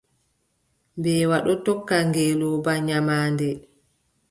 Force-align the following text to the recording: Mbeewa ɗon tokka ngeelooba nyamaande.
Mbeewa 0.97 1.37
ɗon 1.45 1.59
tokka 1.65 1.97
ngeelooba 2.09 2.73
nyamaande. 2.87 3.47